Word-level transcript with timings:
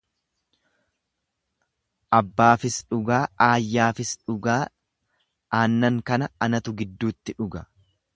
Abbaafis 2.19 2.77
dhugaa, 2.93 3.19
aayyaafis 3.49 4.13
dhugaa 4.23 4.57
aannan 5.59 6.01
kana 6.11 6.31
natu 6.55 6.75
gidduutti 6.81 7.37
dhuga. 7.43 7.63